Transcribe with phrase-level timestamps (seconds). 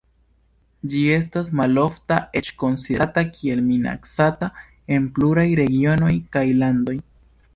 [0.91, 4.49] Ĝi estas malofta, eĉ konsiderata kiel minacata
[4.97, 6.99] en pluraj regionoj kaj landoj.